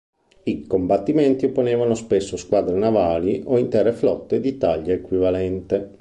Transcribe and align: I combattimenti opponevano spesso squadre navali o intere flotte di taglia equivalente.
I 0.41 0.65
combattimenti 0.65 1.45
opponevano 1.45 1.93
spesso 1.93 2.35
squadre 2.35 2.75
navali 2.75 3.43
o 3.45 3.59
intere 3.59 3.91
flotte 3.91 4.39
di 4.39 4.57
taglia 4.57 4.93
equivalente. 4.95 5.89